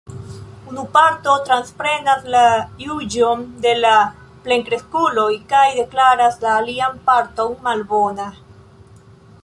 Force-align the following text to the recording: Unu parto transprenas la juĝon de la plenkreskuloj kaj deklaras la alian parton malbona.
Unu 0.69 0.83
parto 0.93 1.33
transprenas 1.49 2.23
la 2.35 2.41
juĝon 2.85 3.43
de 3.65 3.73
la 3.81 3.93
plenkreskuloj 4.47 5.29
kaj 5.53 5.63
deklaras 5.81 6.43
la 6.47 6.55
alian 6.63 7.01
parton 7.11 7.55
malbona. 7.69 8.29